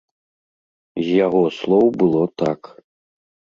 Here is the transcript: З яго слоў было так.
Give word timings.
З 1.03 1.11
яго 1.25 1.43
слоў 1.59 1.87
было 2.01 2.23
так. 2.45 2.61